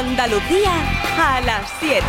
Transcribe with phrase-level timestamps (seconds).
[0.00, 0.72] Andalucía
[1.18, 2.02] a las 7.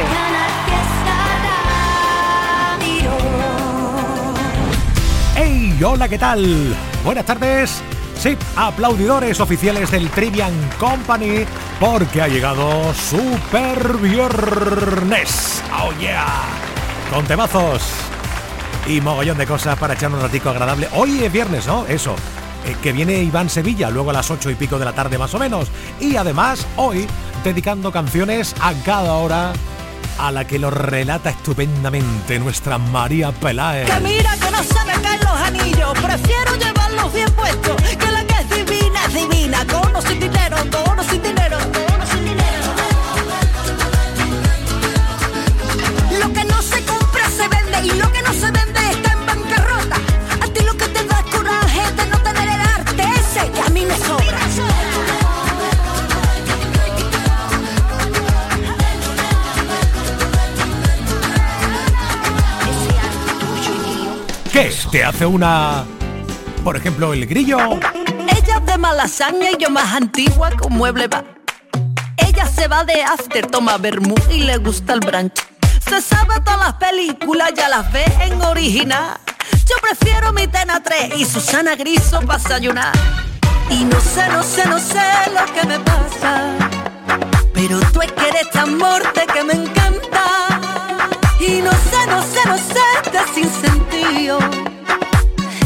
[5.35, 5.77] ¡Hey!
[5.83, 6.73] Hola, ¿qué tal?
[7.03, 7.83] Buenas tardes.
[8.17, 11.43] Sí, aplaudidores oficiales del Trivian Company
[11.81, 15.61] porque ha llegado Super Viernes.
[15.77, 16.43] ¡Oh yeah!
[17.09, 17.83] Con temazos
[18.87, 20.87] y mogollón de cosas para echar un ratico agradable.
[20.93, 21.85] Hoy es viernes, ¿no?
[21.87, 22.15] Eso.
[22.65, 25.33] Eh, que viene Iván Sevilla, luego a las ocho y pico de la tarde más
[25.33, 25.67] o menos.
[25.99, 27.07] Y además, hoy,
[27.43, 29.53] dedicando canciones a cada hora
[30.19, 33.89] a la que lo relata estupendamente nuestra María Peláez.
[33.89, 38.23] Que mira que no se me caen los anillos, prefiero llevarlos bien puestos, que la
[38.25, 42.05] que es divina es divina, con o sin dinero, con o sin dinero, con o
[42.05, 42.73] sin dinero.
[46.19, 49.25] Lo que no se compra se vende y lo que no se vende está en
[49.25, 49.95] bancarrota.
[50.41, 53.69] A ti lo que te da coraje de no tener el arte ese que a
[53.69, 54.20] mí me sobra.
[64.61, 64.71] ¿Qué?
[64.91, 65.85] ¿Te hace una...
[66.63, 67.57] por ejemplo, el grillo?
[67.57, 71.23] Ella es de malasaña y yo más antigua con mueble va.
[72.17, 75.33] Ella se va de after, toma vermú y le gusta el brunch.
[75.89, 79.17] Se sabe todas las películas, ya las ve en original.
[79.67, 82.93] Yo prefiero mi Tena 3 y Susana Griso para desayunar.
[83.71, 85.01] Y no sé, no sé, no sé
[85.33, 86.53] lo que me pasa.
[87.55, 90.30] Pero tú es que eres tan morte que me encanta.
[91.41, 94.37] Y no sé, no sé, no sé de sin sentido.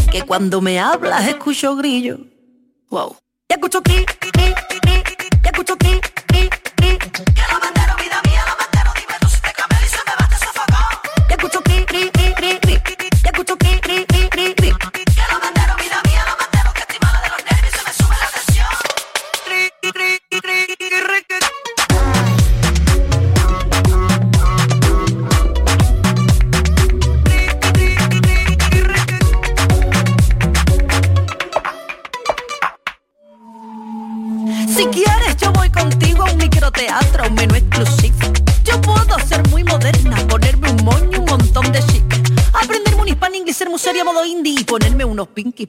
[0.09, 2.17] Que cuando me hablas escucho grillo.
[2.89, 3.17] Wow.
[3.49, 4.53] Y escucho ki, ki, ki,
[4.87, 6.97] y escucho ki, ki, ki.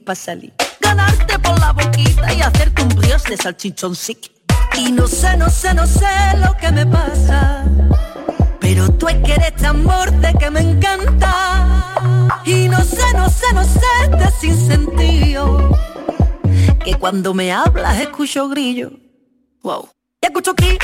[0.07, 0.53] Para salir.
[0.79, 4.31] Ganarte por la boquita y hacerte un brioche de salchichón sick.
[4.77, 6.07] Y no sé, no sé, no sé
[6.37, 7.65] lo que me pasa.
[8.61, 12.31] Pero tú es que eres tan borde que me encanta.
[12.45, 15.77] Y no sé, no sé, no sé de sin sentido
[16.85, 18.91] que cuando me hablas escucho grillo.
[19.61, 19.89] Wow.
[20.21, 20.77] Y escucho ki,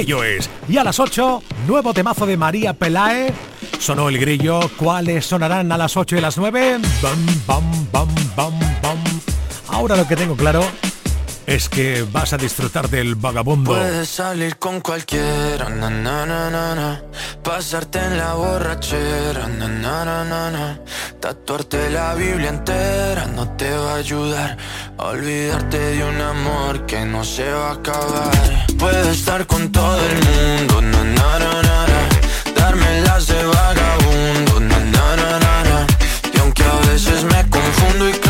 [0.00, 0.48] Ello es.
[0.66, 3.34] Y a las 8, nuevo temazo de María Pelae.
[3.78, 4.60] Sonó el grillo.
[4.78, 6.78] ¿Cuáles sonarán a las 8 y las 9?
[7.02, 8.98] Bam, bam, bam, bam, bam.
[9.68, 10.64] Ahora lo que tengo claro
[11.46, 13.72] es que vas a disfrutar del vagabundo.
[13.72, 17.02] Puedes salir con cualquiera, na, na, na,
[17.42, 19.48] pasarte en la borrachera,
[21.20, 24.56] tatuarte la Biblia entera no te va a ayudar
[24.98, 28.66] a olvidarte de un amor que no se va a acabar.
[28.78, 30.80] Puedes estar con todo el mundo,
[32.56, 34.52] darme las de vagabundo,
[36.34, 38.29] y aunque a veces me confundo y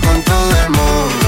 [0.00, 1.27] Con todo el mundo,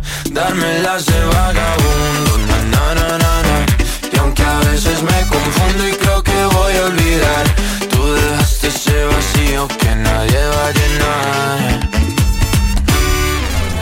[0.33, 2.37] darme las de vagabundo,
[2.71, 3.65] na na na na.
[4.11, 7.45] Y aunque a veces me confundo y creo que voy a olvidar,
[7.89, 11.89] tú dejaste ese vacío que nadie va a llenar.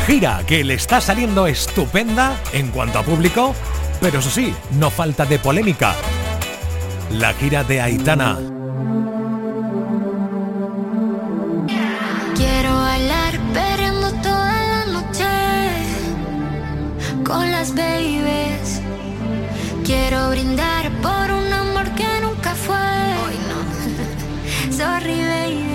[0.07, 3.55] Gira que le está saliendo estupenda en cuanto a público,
[4.01, 5.95] pero eso sí, no falta de polémica.
[7.11, 8.58] La gira de Aitana.
[20.29, 22.77] Por un amor que nunca fue.
[24.71, 25.65] Sorry, baby,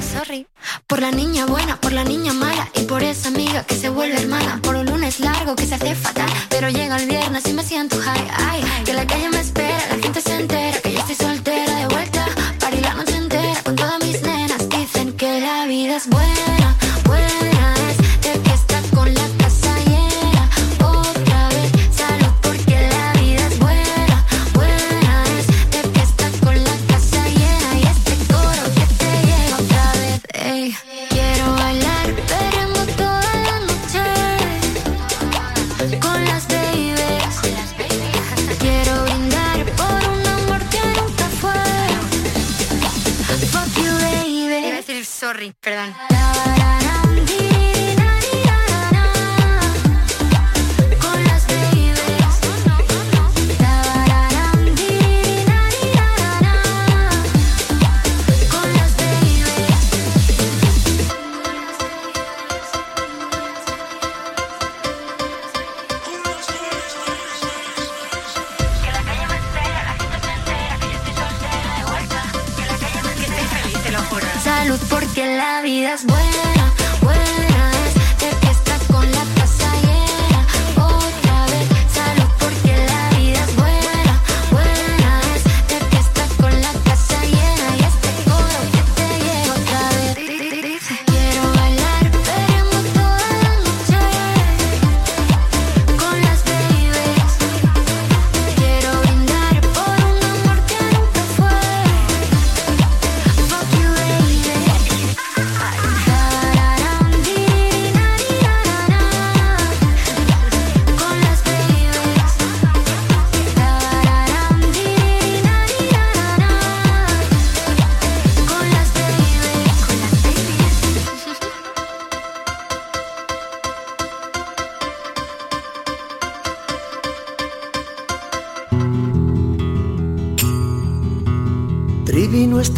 [0.00, 0.46] sorry.
[0.86, 4.20] Por la niña buena, por la niña mala y por esa amiga que se vuelve
[4.20, 4.60] hermana.
[4.62, 7.96] Por un lunes largo que se hace fatal, pero llega el viernes y me siento
[8.00, 8.28] high.
[8.48, 10.85] Ay, que la calle me espera, la gente se entera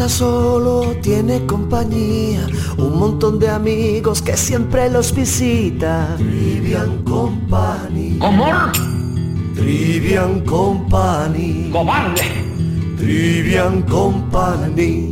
[0.09, 2.47] Solo, tiene compañía,
[2.79, 6.17] un montón de amigos que siempre los visita.
[6.17, 8.17] Trivian Company.
[8.19, 8.47] ¿Cómo?
[9.55, 11.69] Trivian Company.
[11.71, 12.23] ¡Cobarde!
[12.97, 15.11] Trivian Company.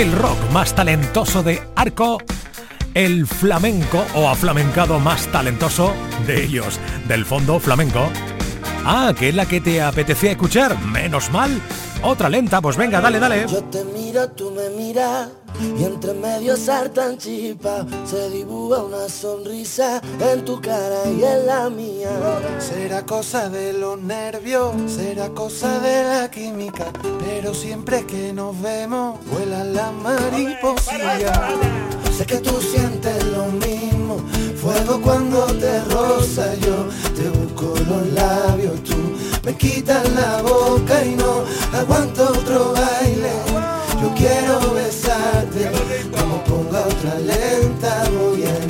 [0.00, 2.16] El rock más talentoso de Arco,
[2.94, 5.92] el flamenco o aflamencado más talentoso
[6.26, 8.08] de ellos, del fondo flamenco.
[8.86, 11.60] Ah, que es la que te apetecía escuchar, menos mal.
[12.02, 13.46] Otra lenta, pues venga, dale, dale.
[13.46, 15.28] Yo te miro, tú me miras
[15.78, 17.84] y entre medio saltan chispas.
[18.06, 22.10] Se dibuja una sonrisa en tu cara y en la mía.
[22.58, 26.86] Será cosa de los nervios, será cosa de la química,
[27.20, 31.38] pero siempre que nos vemos vuelan las mariposillas.
[32.16, 34.18] Sé que tú sientes lo mismo,
[34.56, 38.94] fuego cuando te roza yo, te busco los labios, tú
[39.44, 43.32] me quitas la boca y no aguanto otro baile.
[44.00, 45.70] Yo quiero besarte,
[46.16, 48.69] como ponga otra lenta voy a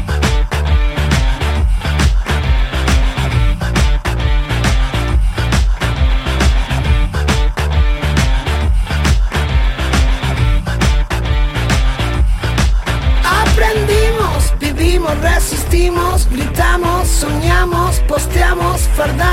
[19.01, 19.30] verdad.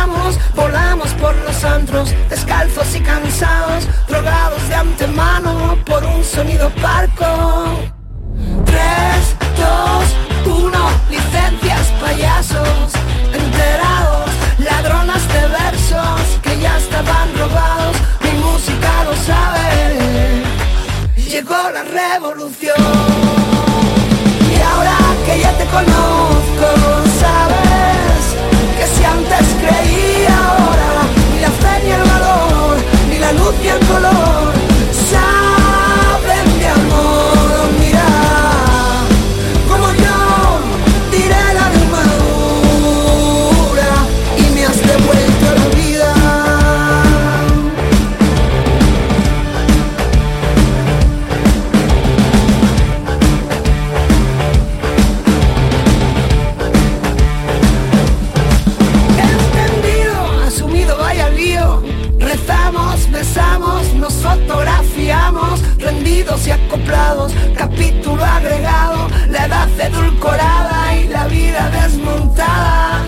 [63.95, 73.05] nos fotografiamos, rendidos y acoplados, capítulo agregado, la edad edulcorada y la vida desmontada.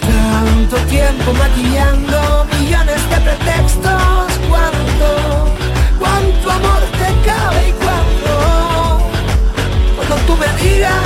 [0.00, 5.54] Tanto tiempo maquillando millones de pretextos, cuánto,
[5.98, 9.08] cuánto amor te cabe y cuánto,
[9.96, 11.05] cuando tú me digas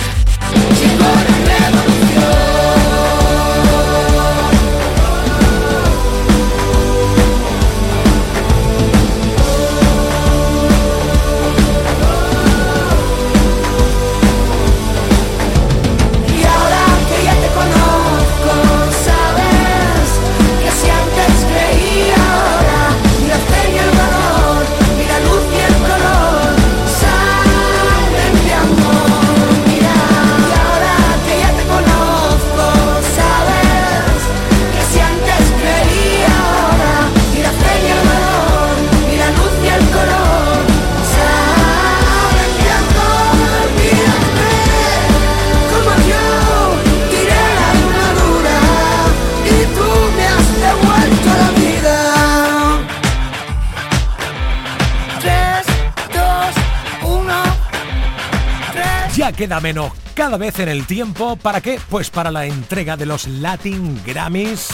[59.41, 61.35] Queda menos cada vez en el tiempo.
[61.35, 61.79] ¿Para qué?
[61.89, 64.67] Pues para la entrega de los Latin Grammys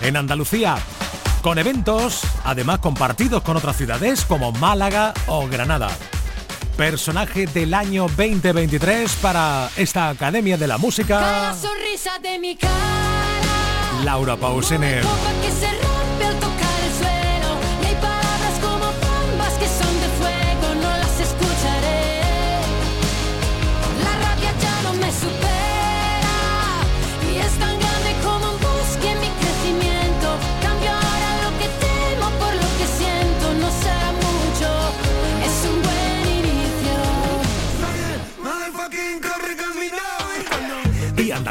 [0.00, 0.76] en Andalucía.
[1.40, 5.88] Con eventos, además compartidos con otras ciudades como Málaga o Granada.
[6.76, 11.20] Personaje del año 2023 para esta Academia de la Música.
[14.04, 14.96] Laura Pausini.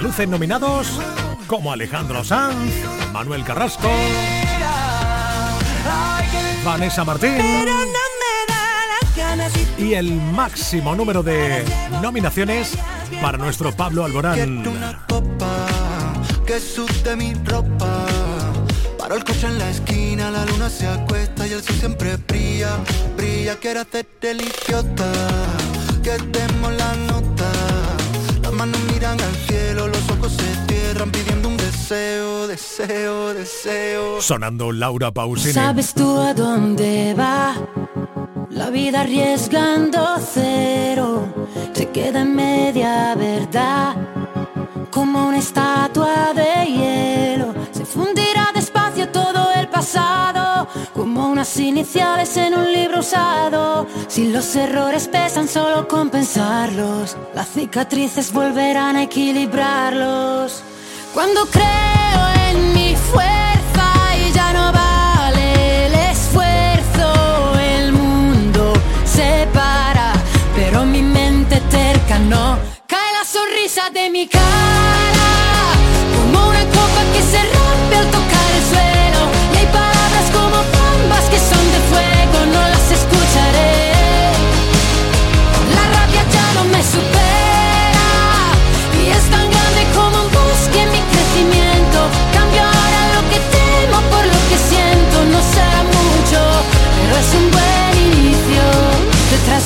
[0.01, 0.99] Luces nominados
[1.47, 2.73] como Alejandro Sanz,
[3.13, 3.89] Manuel Carrasco,
[6.65, 7.37] Vanessa Martín
[9.77, 11.63] y el máximo número de
[12.01, 12.77] nominaciones
[13.21, 14.63] para nuestro Pablo Alborán.
[16.45, 18.05] Que sude mi ropa.
[18.97, 22.77] Paro el coche en la esquina, la luna se acuesta y el sol siempre brilla,
[23.15, 23.55] brilla.
[23.57, 25.11] Quiero hacer el idiota,
[26.03, 27.51] que demos la nota.
[28.41, 28.90] Las manos miran al cielo,
[30.01, 34.21] los ojos se cierran pidiendo un deseo, deseo, deseo.
[34.21, 35.53] Sonando Laura Pausini.
[35.53, 37.55] ¿Sabes tú a dónde va?
[38.49, 41.25] La vida arriesgando cero
[41.73, 43.95] se queda en media verdad,
[44.91, 47.53] como una estatua de hielo.
[47.71, 50.40] Se fundirá despacio todo el pasado,
[51.21, 53.85] como unas iniciales en un libro usado.
[54.07, 57.15] Si los errores pesan, solo compensarlos.
[57.35, 60.63] Las cicatrices volverán a equilibrarlos.
[61.13, 63.85] Cuando creo en mi fuerza
[64.19, 67.07] y ya no vale el esfuerzo,
[67.59, 68.73] el mundo
[69.05, 70.13] se para,
[70.55, 72.57] pero mi mente terca no.
[72.87, 75.29] Cae la sonrisa de mi cara,
[76.17, 77.60] como una copa que se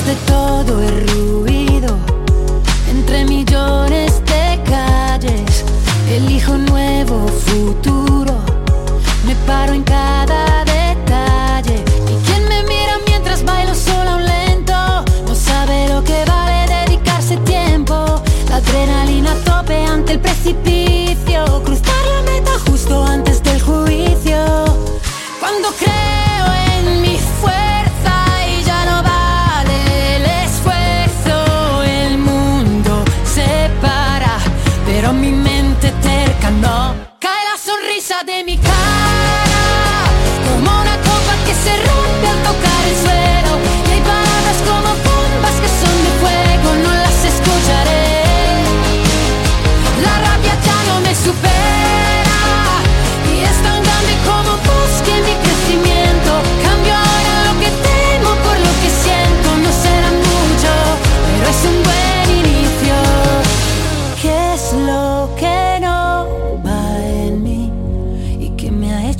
[0.06, 1.98] de todo el ruido,
[2.88, 5.64] entre millones de calles,
[6.08, 8.34] elijo un nuevo futuro.
[9.26, 11.82] Me paro en cada detalle.
[12.12, 17.36] Y quien me mira mientras bailo sola un lento, no sabe lo que vale dedicarse
[17.38, 18.22] tiempo.
[18.48, 20.85] La adrenalina tope ante el precipicio.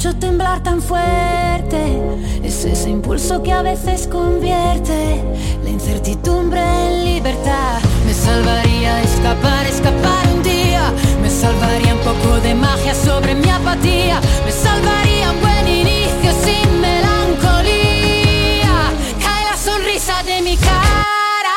[0.06, 2.00] Hecho temblar tan fuerte?
[2.42, 5.22] Es ese impulso que a veces convierte
[5.64, 7.80] la incertidumbre en libertad.
[8.06, 10.92] Me salvaría escapar, escapar un día.
[11.22, 14.20] Me salvaría un poco de magia sobre mi apatía.
[14.44, 18.74] Me salvaría un buen inicio sin melancolía.
[19.22, 21.56] Cae la sonrisa de mi cara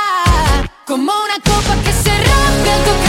[0.85, 3.08] como una copa que se rompe al tocar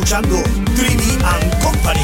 [0.00, 0.42] escuchando
[0.76, 2.00] Trivi and Company.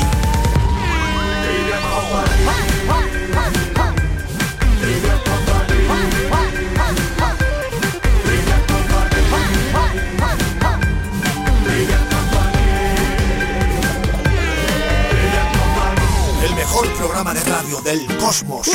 [16.43, 18.69] El mejor programa de radio del cosmos.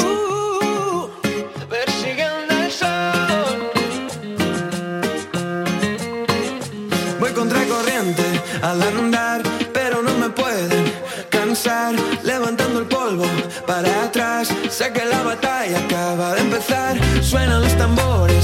[8.62, 9.42] Al andar,
[9.74, 10.94] pero no me pueden
[11.30, 11.96] cansar.
[12.24, 13.26] Levantando el polvo
[13.66, 14.50] para atrás.
[14.70, 17.00] Sé que la batalla acaba de empezar.
[17.22, 18.41] Suenan los tambores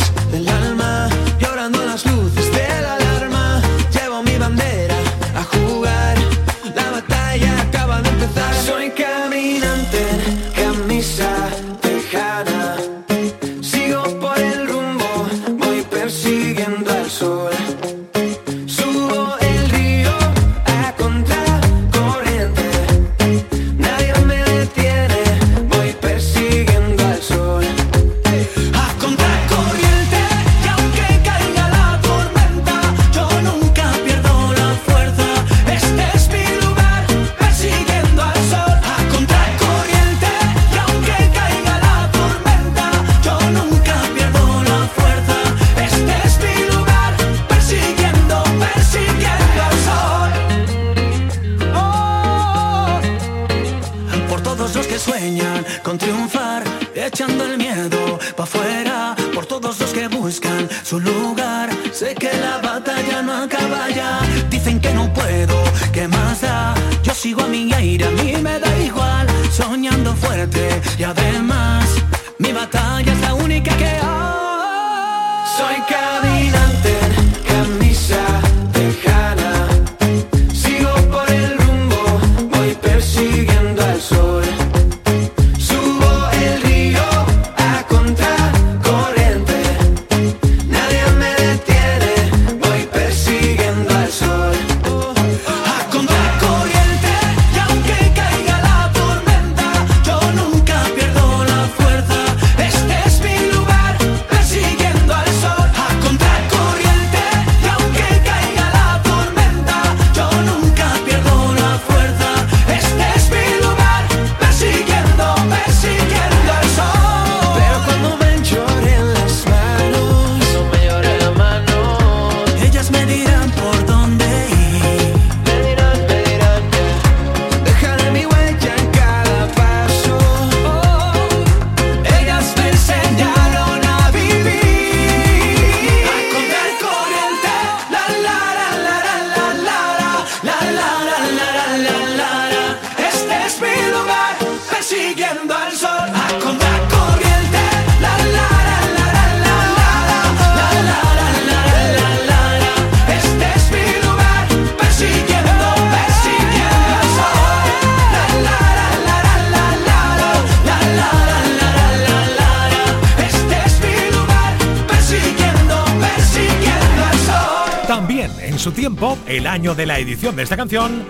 [168.67, 171.05] su tiempo, el año de la edición de esta canción,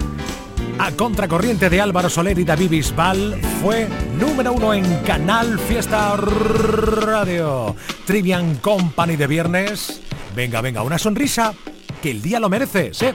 [0.77, 3.87] a contracorriente de Álvaro Soler y David Bisbal, fue
[4.19, 7.75] número uno en Canal Fiesta Radio.
[8.05, 10.01] Trivian Company de viernes.
[10.35, 11.51] Venga, venga, una sonrisa
[11.99, 13.07] que el día lo merece, ¿sí?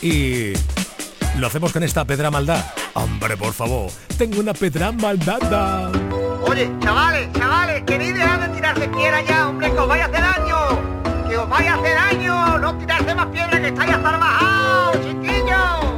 [0.00, 0.52] Y
[1.40, 2.64] lo hacemos con esta pedra maldad.
[2.92, 5.90] Hombre, por favor, tengo una pedra maldada.
[6.46, 9.74] Oye, chavales, chavales, queréis dejar de tirarse piedra ya, hombre, que.
[10.12, 10.33] Que
[11.44, 12.58] os hacer daño.
[12.58, 15.94] No tirarse más piedra que estáis hasta chiquillos.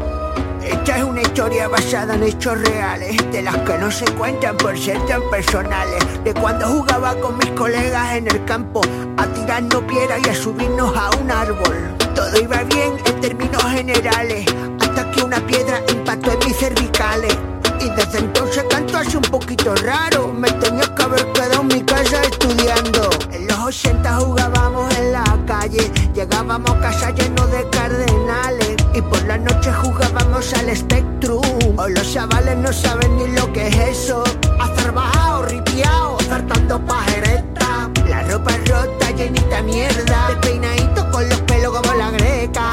[0.63, 4.77] Esta es una historia basada en hechos reales, de las que no se cuentan por
[4.79, 6.25] ser tan personales.
[6.25, 8.81] De cuando jugaba con mis colegas en el campo,
[9.17, 11.95] a tirarnos piedras y a subirnos a un árbol.
[12.15, 14.47] Todo iba bien en términos generales,
[14.81, 17.37] hasta que una piedra impactó en mis cervicales.
[17.79, 21.83] Y desde entonces canto así un poquito raro, me tenía que haber quedado en mi
[21.83, 23.11] casa estudiando.
[23.31, 25.26] En los 80 jugábamos en la
[25.69, 28.77] llegábamos a casa llenos de cardenales.
[28.95, 31.43] Y por la noche jugábamos al Spectrum.
[31.79, 34.25] Hoy los chavales no saben ni lo que es eso.
[34.61, 37.91] Hacer bajado, ripiao, saltando pajereta.
[38.09, 40.29] La ropa rota, llenita de mierda.
[40.29, 42.71] Despeinadito con los pelos como la greca.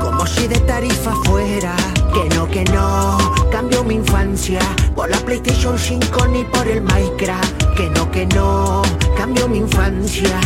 [0.00, 1.76] Como si de tarifa fuera.
[2.12, 3.18] Que no, que no.
[3.50, 4.60] Cambio mi infancia.
[4.94, 7.74] Por la PlayStation 5 ni por el Minecraft.
[7.76, 8.82] Que no, que no.
[9.16, 10.40] Cambio mi infancia.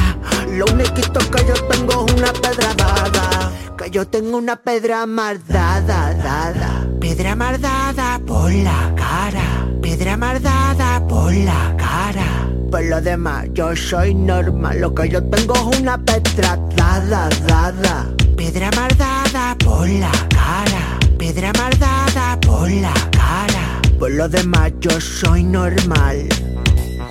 [0.51, 3.53] Lo único que yo tengo es una pedra dada.
[3.77, 6.87] Que yo tengo una pedra mardada, dada.
[7.01, 9.67] Pedra mardada por la cara.
[9.83, 12.49] Pedra mardada por la cara.
[12.71, 14.81] Por lo demás, yo soy normal.
[14.81, 18.07] Lo que yo tengo es una pedra dada, dada.
[18.37, 20.94] Pedra mardada por la cara.
[21.25, 23.81] Pedra mardada por la cara.
[23.99, 26.29] Por lo demás, yo soy normal.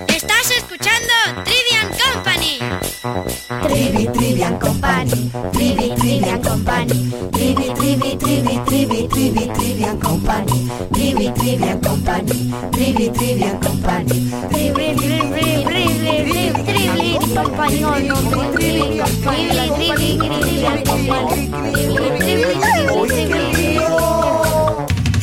[0.06, 2.60] Estás escuchando Trivian Company.
[3.66, 5.32] Trivi, Trivian Company.
[5.52, 7.10] Trivi, Trivian Company.
[7.32, 10.70] Trivi, Trivi, Trivi, Trivi, Trivi, Trivian Company.
[10.92, 12.52] Trivi, Trivian Company.
[12.70, 14.30] Trivi, Trivian Company.
[14.48, 16.14] Trivi, Trivi, Trivi, Trivi,
[16.64, 17.18] Trivi.
[17.24, 17.58] Trivi,
[18.54, 19.02] Trivi,
[19.74, 21.50] Trivi, Trivian Company.
[21.72, 22.54] Trivi, Trivi,
[23.08, 23.93] Trivi,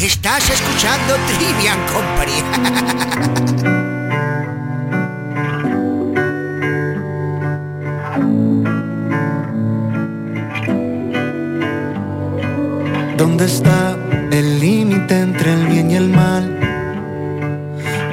[0.03, 2.41] Estás escuchando Trivian Company.
[13.15, 13.95] ¿Dónde está
[14.31, 16.59] el límite entre el bien y el mal?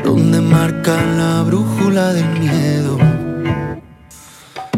[0.04, 2.98] ¿Dónde marca la brújula del miedo?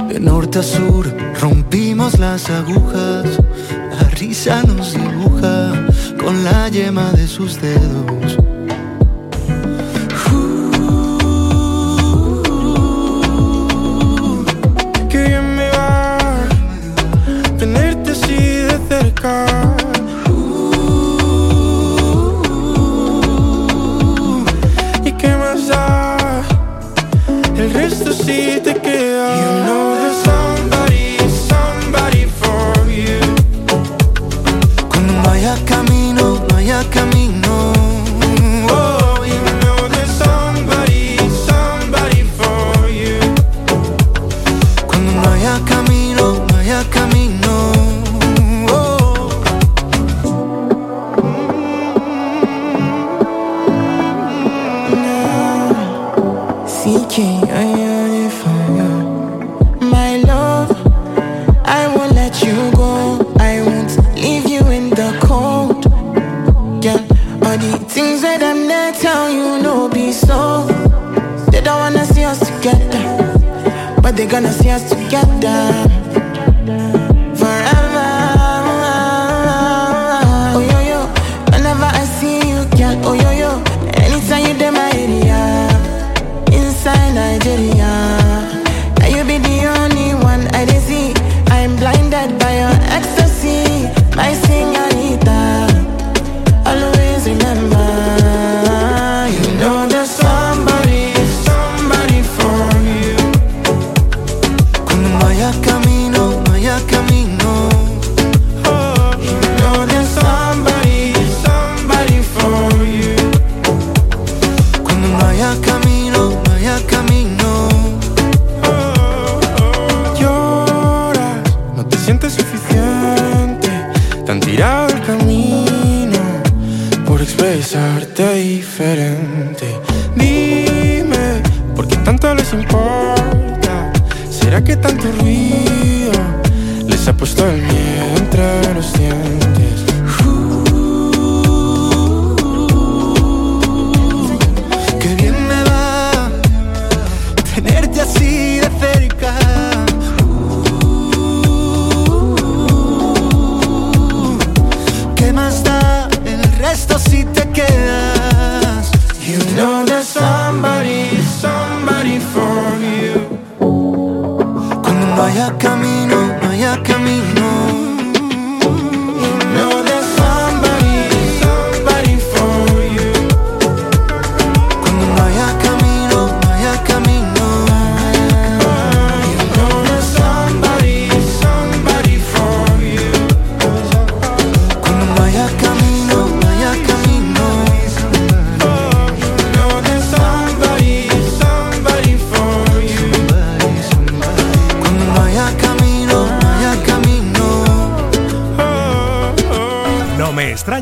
[0.08, 3.26] De norte a sur rompimos las agujas,
[4.00, 5.79] la risa nos dibuja
[6.20, 8.36] con la yema de sus dedos.
[15.08, 15.24] Que
[28.26, 28.79] bien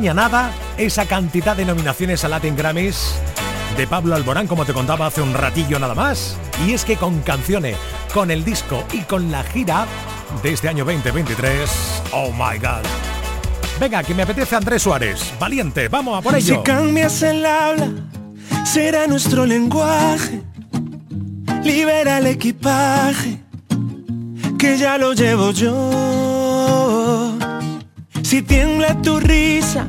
[0.08, 3.14] extraña nada esa cantidad de nominaciones a Latin Grammys
[3.76, 6.38] de Pablo Alborán, como te contaba hace un ratillo nada más.
[6.66, 7.76] Y es que con canciones,
[8.14, 9.86] con el disco y con la gira
[10.42, 11.68] de este año 2023,
[12.12, 12.86] oh my god.
[13.78, 15.20] Venga, que me apetece Andrés Suárez.
[15.38, 16.56] Valiente, vamos a por ello.
[16.56, 17.88] Si cambias el habla,
[18.64, 20.40] será nuestro lenguaje.
[21.64, 23.42] Libera el equipaje,
[24.58, 26.78] que ya lo llevo yo.
[28.22, 29.88] Si tiembla tu risa,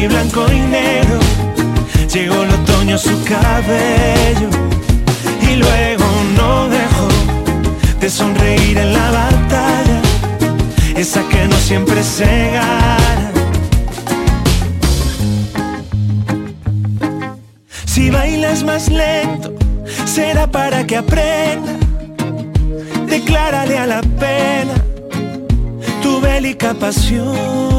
[0.00, 1.20] mi blanco y negro,
[2.12, 4.50] llegó el otoño su cabello
[5.40, 6.04] y luego
[6.36, 7.08] no dejó
[8.00, 10.00] de sonreír en la batalla,
[10.96, 13.30] esa que no siempre se gana.
[17.86, 19.54] Si bailas más lento,
[20.04, 21.72] será para que aprenda.
[23.06, 24.74] Declárale a la pena
[26.02, 27.75] tu bélica pasión.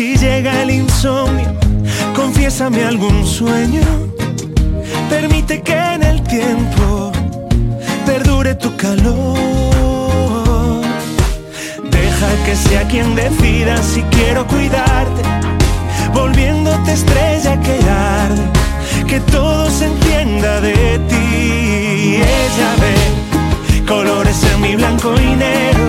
[0.00, 1.54] Si llega el insomnio,
[2.16, 3.82] confiésame algún sueño.
[5.10, 7.12] Permite que en el tiempo
[8.06, 9.36] perdure tu calor.
[11.90, 15.20] Deja que sea quien decida si quiero cuidarte,
[16.14, 18.42] volviéndote estrella que arde,
[19.06, 22.22] que todo se entienda de ti.
[22.46, 25.88] Ella ve colores en mi blanco y negro,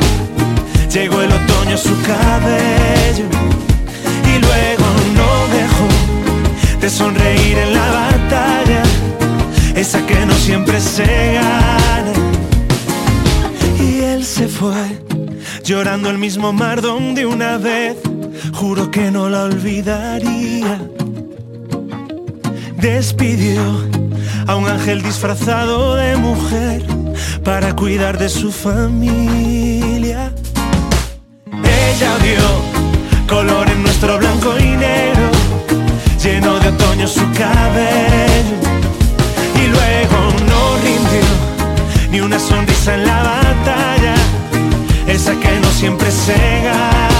[0.91, 3.41] llegó el otoño su cabello
[4.35, 5.87] y luego no dejó
[6.81, 8.83] de sonreír en la batalla,
[9.75, 12.13] esa que no siempre se gana.
[13.79, 14.99] Y él se fue,
[15.63, 17.97] llorando el mismo mar donde una vez
[18.53, 20.79] juro que no la olvidaría.
[22.77, 23.61] Despidió
[24.47, 26.83] a un ángel disfrazado de mujer
[27.43, 30.33] para cuidar de su familia.
[31.63, 32.81] Ella vio
[33.27, 33.70] color
[39.55, 40.17] Y luego
[40.47, 41.25] no rindió
[42.11, 44.13] ni una sonrisa en la batalla,
[45.07, 47.10] esa que no siempre se gana.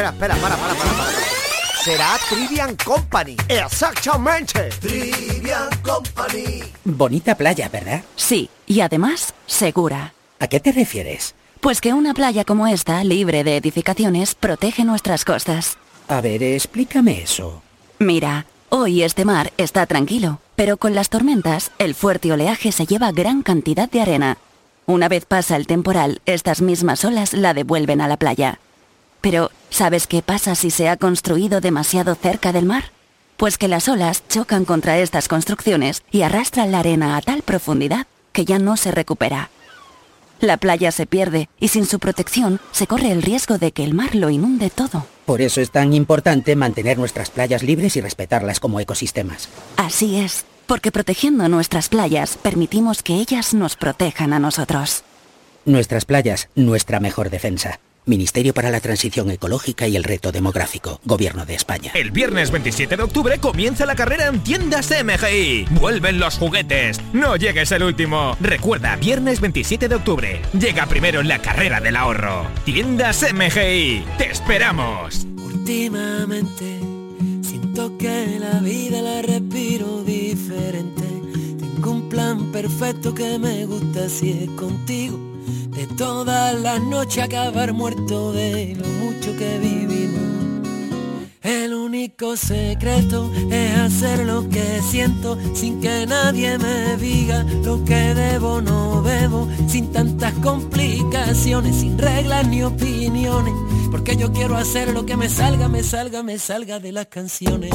[0.00, 1.84] Espera, espera, espera, para, para, para, para.
[1.84, 3.36] Será Trivian Company.
[3.48, 4.70] Exactamente.
[4.80, 6.62] Trivian Company.
[6.84, 8.02] Bonita playa, ¿verdad?
[8.16, 10.14] Sí, y además segura.
[10.38, 11.34] ¿A qué te refieres?
[11.60, 15.76] Pues que una playa como esta, libre de edificaciones, protege nuestras costas.
[16.08, 17.62] A ver, explícame eso.
[17.98, 23.12] Mira, hoy este mar está tranquilo, pero con las tormentas, el fuerte oleaje se lleva
[23.12, 24.38] gran cantidad de arena.
[24.86, 28.60] Una vez pasa el temporal, estas mismas olas la devuelven a la playa.
[29.20, 32.84] Pero, ¿sabes qué pasa si se ha construido demasiado cerca del mar?
[33.36, 38.06] Pues que las olas chocan contra estas construcciones y arrastran la arena a tal profundidad
[38.32, 39.50] que ya no se recupera.
[40.40, 43.92] La playa se pierde y sin su protección se corre el riesgo de que el
[43.92, 45.06] mar lo inunde todo.
[45.26, 49.50] Por eso es tan importante mantener nuestras playas libres y respetarlas como ecosistemas.
[49.76, 55.04] Así es, porque protegiendo nuestras playas permitimos que ellas nos protejan a nosotros.
[55.66, 57.80] Nuestras playas, nuestra mejor defensa.
[58.06, 61.92] Ministerio para la Transición Ecológica y el Reto Demográfico, Gobierno de España.
[61.94, 65.66] El viernes 27 de octubre comienza la carrera en tiendas MGI.
[65.70, 67.00] Vuelven los juguetes.
[67.12, 68.36] No llegues el último.
[68.40, 70.42] Recuerda, viernes 27 de octubre.
[70.52, 72.46] Llega primero en la carrera del ahorro.
[72.64, 74.04] Tiendas MGI.
[74.18, 75.26] Te esperamos.
[75.36, 76.80] Últimamente
[77.42, 81.02] siento que la vida la respiro diferente.
[81.58, 85.29] Tengo un plan perfecto que me gusta si es contigo.
[85.80, 90.68] De todas las noches acabar muerto de lo mucho que vivimos.
[91.40, 98.14] El único secreto es hacer lo que siento sin que nadie me diga lo que
[98.14, 103.54] debo no debo, sin tantas complicaciones, sin reglas ni opiniones,
[103.90, 107.70] porque yo quiero hacer lo que me salga, me salga, me salga de las canciones.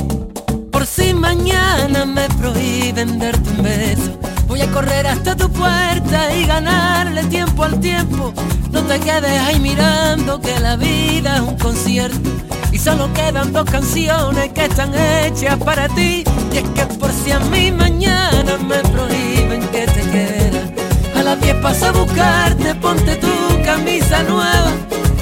[0.72, 6.46] Por si mañana me prohíben darte un beso, voy a correr hasta tu puerta y
[6.46, 8.34] ganarle tiempo al tiempo.
[8.72, 12.30] No te quedes ahí mirando que la vida es un concierto
[12.72, 16.24] y solo quedan dos canciones que están hechas para ti.
[16.52, 20.70] Y es que por si a mí mañana me prohíben que te quieras,
[21.16, 24.72] a las 10 paso a buscarte, ponte tu camisa nueva.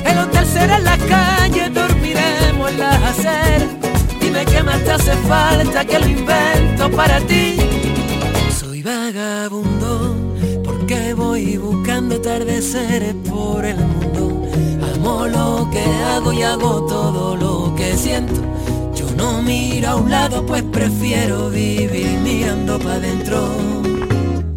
[0.06, 3.70] El hotel será en la calle, dormiremos en las aceras.
[4.20, 7.63] Dime qué más te hace falta que lo invento para ti.
[8.84, 10.14] Vagabundo
[10.62, 14.46] porque voy buscando atardeceres por el mundo.
[14.94, 18.42] amo lo que hago y hago todo lo que siento.
[18.94, 23.48] Yo no miro a un lado, pues prefiero vivir mirando para adentro.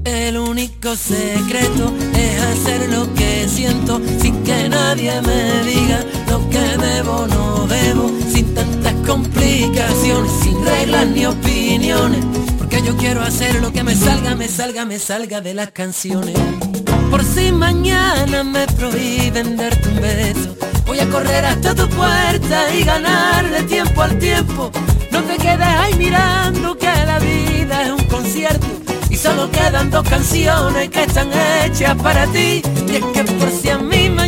[0.04, 6.58] El único secreto es hacer lo que siento sin que nadie me diga lo que
[6.58, 12.24] debo no debo, sin tantas complicaciones, sin reglas ni opiniones,
[12.76, 16.36] porque yo quiero hacer lo que me salga, me salga, me salga de las canciones.
[17.10, 22.84] Por si mañana me prohíben darte un beso, voy a correr hasta tu puerta y
[22.84, 24.70] ganarle tiempo al tiempo.
[25.10, 28.66] No te quedes ahí mirando que la vida es un concierto
[29.08, 31.30] y solo quedan dos canciones que están
[31.64, 32.60] hechas para ti.
[32.88, 34.25] Y es que por si a mí mañana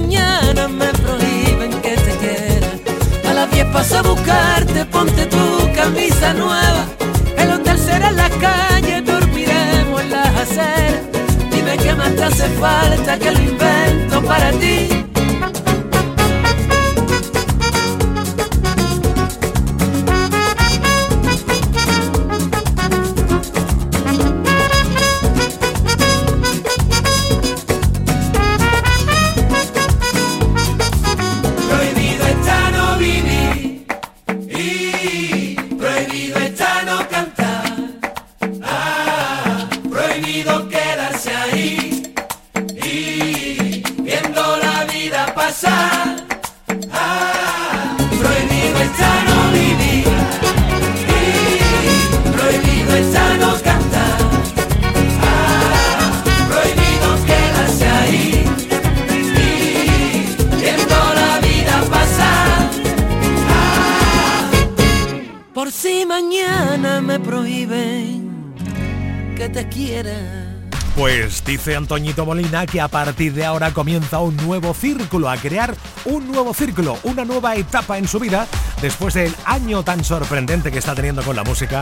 [71.89, 75.75] Antoñito Molina que a partir de ahora comienza un nuevo círculo, a crear
[76.05, 78.47] un nuevo círculo, una nueva etapa en su vida,
[78.83, 81.81] después del año tan sorprendente que está teniendo con la música,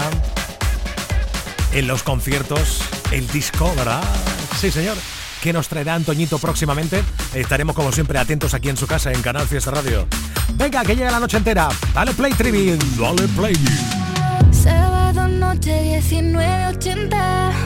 [1.72, 4.00] en los conciertos, el disco, ¿verdad?
[4.56, 4.96] Sí, señor.
[5.42, 7.02] ¿Qué nos traerá Antoñito próximamente?
[7.34, 10.06] Estaremos como siempre atentos aquí en su casa, en Canal Fiesta Radio.
[10.54, 11.68] Venga, que llega la noche entera.
[11.92, 12.78] Dale play, Trivi.
[12.96, 13.56] Dale play.
[14.52, 17.65] Sábado noche 19.80 Tengo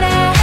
[0.00, 0.33] noche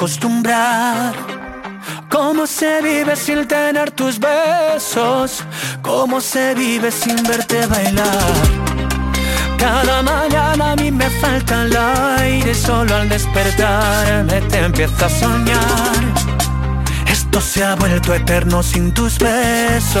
[0.00, 1.12] acostumbrar.
[2.08, 5.44] ¿Cómo se vive sin tener tus besos?
[5.82, 8.32] ¿Cómo se vive sin verte bailar?
[9.58, 16.00] Cada mañana a mí me falta el aire, solo al despertarme te empiezo a soñar.
[17.06, 20.00] Esto se ha vuelto eterno sin tus besos.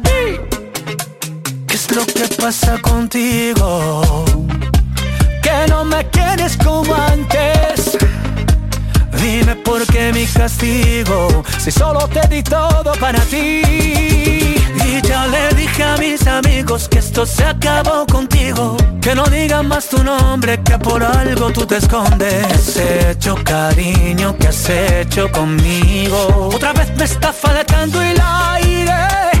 [1.81, 1.87] ¡Ey!
[1.87, 4.25] ¿Qué es lo que pasa contigo?
[5.41, 7.97] Que no me quieres como antes.
[9.21, 13.61] Dime por qué mi castigo, si solo te di todo para ti.
[13.65, 18.77] Y ya le dije a mis amigos que esto se acabó contigo.
[19.01, 22.45] Que no digan más tu nombre, que por algo tú te escondes.
[22.45, 24.35] ¿Qué has hecho, cariño?
[24.37, 26.49] ¿Qué has hecho conmigo?
[26.53, 29.40] Otra vez me está faltando el aire.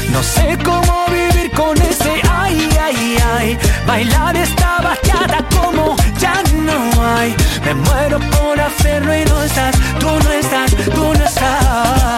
[0.11, 3.57] No sé cómo vivir con ese, ay, ay, ay.
[3.87, 6.77] Bailar esta bachata como ya no
[7.15, 7.35] hay.
[7.65, 12.10] Me muero por hacerlo y no estás, tú no estás, tú no estás.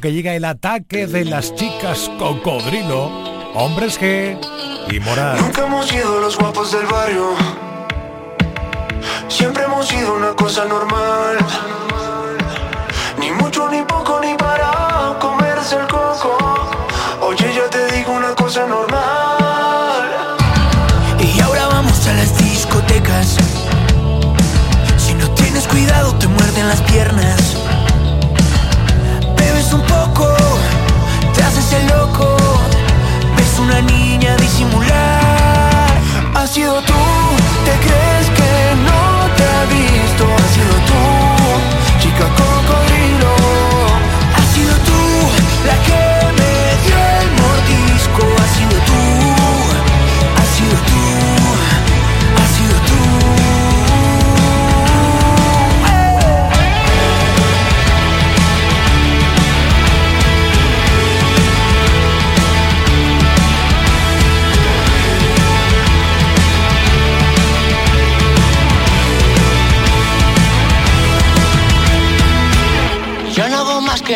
[0.00, 3.10] Que llega el ataque de las chicas cocodrilo,
[3.54, 4.38] hombres G
[4.90, 5.38] y moral.
[5.38, 7.34] Nunca hemos sido los guapos del barrio.
[9.28, 11.36] Siempre hemos sido una cosa normal.
[34.60, 36.00] Disimular.
[36.34, 36.79] Ha sido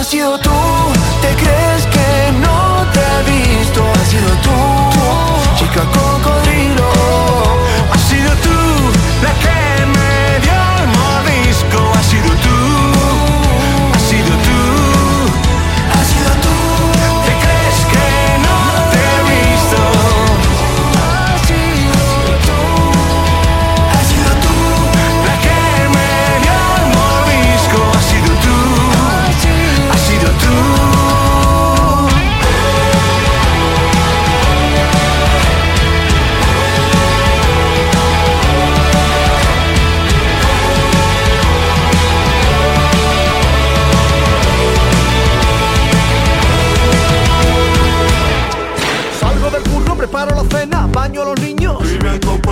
[0.00, 0.50] Has sido tú,
[1.20, 3.84] ¿te crees que no te he visto?
[4.00, 4.50] Has sido tú,
[5.58, 6.90] chica cocodrilo.
[7.92, 8.58] Has sido tú
[9.22, 11.92] la que me dio el mordisco.
[11.98, 12.59] Has sido tú,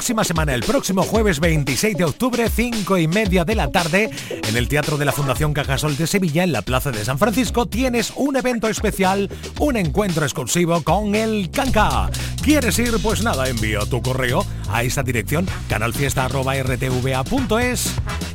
[0.00, 4.56] Próxima semana, el próximo jueves 26 de octubre, 5 y media de la tarde, en
[4.56, 8.14] el Teatro de la Fundación Cajasol de Sevilla, en la Plaza de San Francisco, tienes
[8.16, 9.28] un evento especial,
[9.58, 12.08] un encuentro exclusivo con el Canca.
[12.42, 12.94] ¿Quieres ir?
[13.02, 17.90] Pues nada, envía tu correo a esta dirección, canalfiesta.rtva.es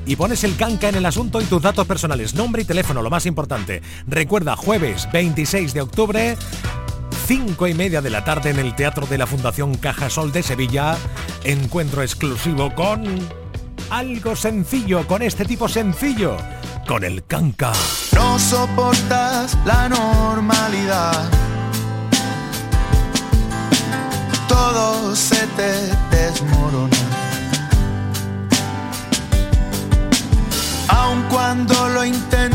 [0.05, 3.09] y pones el canca en el asunto y tus datos personales, nombre y teléfono, lo
[3.09, 3.82] más importante.
[4.05, 6.38] Recuerda, jueves 26 de octubre,
[7.28, 10.95] 5 y media de la tarde en el Teatro de la Fundación Cajasol de Sevilla,
[11.43, 13.03] encuentro exclusivo con
[13.89, 16.38] algo sencillo, con este tipo sencillo,
[16.88, 17.71] con el canca.
[18.13, 21.30] No soportas la normalidad.
[24.47, 26.95] Todo se te desmorona.
[30.89, 32.55] Aun cuando lo intento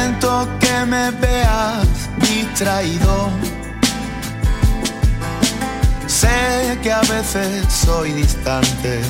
[0.00, 1.86] Siento que me veas
[2.16, 3.28] distraído.
[6.06, 9.02] Sé que a veces soy distante.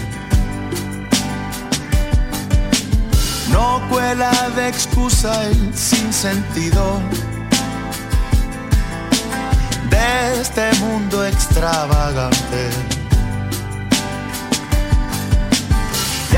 [3.53, 7.01] No cuela de excusa el sinsentido
[9.91, 12.90] de este mundo extravagante.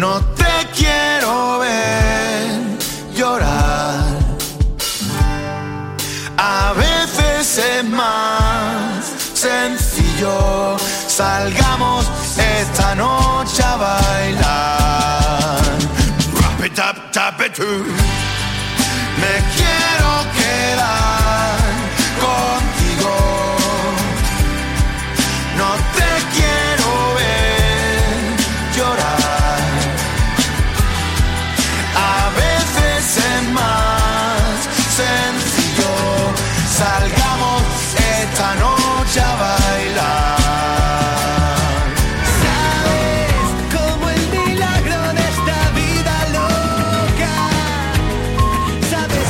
[0.00, 2.78] No te quiero ver
[3.14, 4.00] llorar.
[6.38, 10.78] A veces es más sencillo.
[11.06, 15.60] Salgamos esta noche a bailar.
[16.40, 17.84] Rap it up, tap it too.
[19.20, 19.59] Me